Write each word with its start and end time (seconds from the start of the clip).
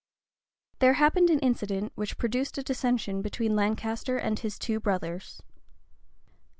There 0.79 0.93
happened 0.93 1.29
an 1.29 1.37
incident 1.41 1.91
which 1.93 2.17
produced 2.17 2.57
a 2.57 2.63
dissension 2.63 3.21
between 3.21 3.55
Lancaster 3.55 4.17
and 4.17 4.39
his 4.39 4.57
two 4.57 4.79
brothers. 4.79 5.43